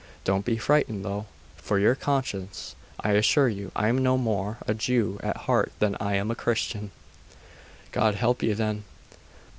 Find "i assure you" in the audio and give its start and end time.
2.99-3.71